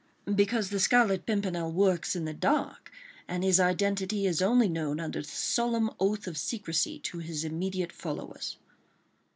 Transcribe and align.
"Because 0.35 0.71
the 0.71 0.79
Scarlet 0.79 1.27
Pimpernel 1.27 1.71
works 1.71 2.15
in 2.15 2.25
the 2.25 2.33
dark, 2.33 2.91
and 3.27 3.43
his 3.43 3.59
identity 3.59 4.25
is 4.25 4.41
only 4.41 4.67
known 4.67 4.99
under 4.99 5.19
a 5.19 5.23
solemn 5.23 5.91
oath 5.99 6.25
of 6.25 6.39
secrecy 6.39 6.97
to 7.01 7.19
his 7.19 7.43
immediate 7.43 7.91
followers." 7.91 8.57